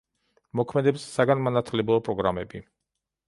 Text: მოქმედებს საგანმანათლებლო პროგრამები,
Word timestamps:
მოქმედებს 0.59 1.03
საგანმანათლებლო 1.17 1.99
პროგრამები, 2.09 2.63